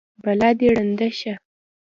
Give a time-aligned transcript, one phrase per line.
[0.23, 1.33] بلا دې ړنده شه!